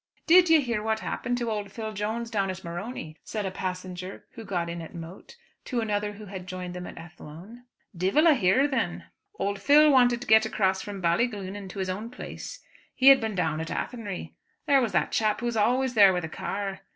"Did 0.25 0.49
ye 0.49 0.61
hear 0.61 0.81
what 0.81 1.01
happened 1.01 1.37
to 1.37 1.51
old 1.51 1.71
Phil 1.71 1.93
Jones 1.93 2.31
down 2.31 2.49
at 2.49 2.63
Morony?" 2.63 3.17
said 3.23 3.45
a 3.45 3.51
passenger, 3.51 4.25
who 4.31 4.43
got 4.43 4.67
in 4.67 4.81
at 4.81 4.95
Moate, 4.95 5.37
to 5.65 5.79
another 5.79 6.13
who 6.13 6.25
had 6.25 6.47
joined 6.47 6.73
them 6.73 6.87
at 6.87 6.97
Athlone. 6.97 7.65
"Divil 7.95 8.25
a 8.25 8.33
hear 8.33 8.67
thin." 8.67 9.03
"Old 9.37 9.61
Phil 9.61 9.91
wanted 9.91 10.19
to 10.21 10.25
get 10.25 10.43
across 10.43 10.81
from 10.81 11.03
Ballyglunin 11.03 11.69
to 11.69 11.77
his 11.77 11.87
own 11.91 12.09
place. 12.09 12.61
He 12.95 13.09
had 13.09 13.21
been 13.21 13.35
down 13.35 13.63
to 13.63 13.79
Athenry. 13.79 14.33
There 14.65 14.81
was 14.81 14.91
that 14.93 15.11
chap 15.11 15.39
who 15.41 15.45
is 15.45 15.55
always 15.55 15.93
there 15.93 16.13
with 16.13 16.25
a 16.25 16.29
car. 16.29 16.79